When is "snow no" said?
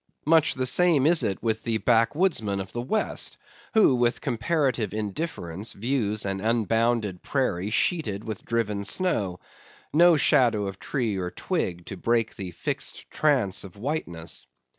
8.83-10.17